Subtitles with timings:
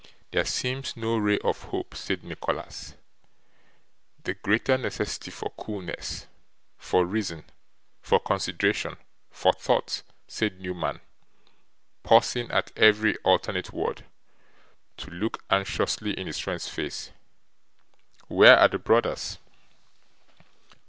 [0.31, 2.95] 'There seems no ray of hope,' said Nicholas.
[4.23, 6.25] 'The greater necessity for coolness,
[6.75, 7.45] for reason,
[8.01, 8.97] for consideration,
[9.29, 11.01] for thought,' said Newman,
[12.01, 14.03] pausing at every alternate word,
[14.97, 17.11] to look anxiously in his friend's face.
[18.27, 19.37] 'Where are the brothers?